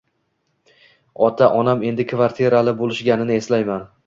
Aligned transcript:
ota-onam 1.27 1.85
endi 1.91 2.07
kvartirali 2.13 2.75
boʻlishganini 2.81 3.39
eslayman. 3.45 3.87